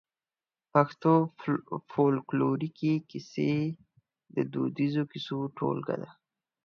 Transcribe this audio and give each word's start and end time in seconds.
پښتو 0.71 1.11
فولکلوريکي 1.91 2.93
کيسې 3.09 3.51
د 4.35 4.37
دوديزو 4.53 5.03
کيسو 5.11 5.37
ټولګه 5.57 5.95
ده. 6.01 6.09